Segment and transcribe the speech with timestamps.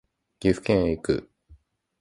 [0.39, 1.29] 岐阜県へ行く